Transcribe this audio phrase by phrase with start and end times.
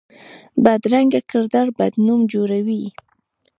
[0.63, 2.83] بدرنګه کردار بد نوم جوړوي